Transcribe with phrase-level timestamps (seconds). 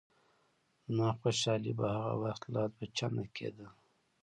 [0.85, 3.67] زما خوشحالي به هغه وخت لا دوه چنده کېده.